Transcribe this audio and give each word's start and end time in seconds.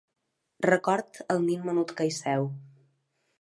Recordo 0.69 1.21
el 1.35 1.43
nen 1.51 1.69
menut 1.69 1.93
que 2.01 2.09
hi 2.09 2.17
seu. 2.21 2.49